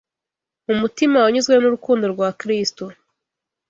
Mu 0.67 0.73
mutima 0.81 1.15
wanyuzwe 1.23 1.53
n’urukundo 1.57 2.05
rwa 2.13 2.29
Kristo 2.39 2.83